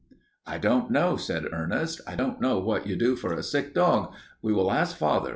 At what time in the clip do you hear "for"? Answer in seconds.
3.15-3.33